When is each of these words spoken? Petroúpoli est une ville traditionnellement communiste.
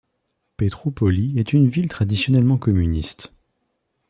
Petroúpoli 0.57 1.37
est 1.37 1.53
une 1.53 1.67
ville 1.67 1.87
traditionnellement 1.87 2.57
communiste. 2.57 3.35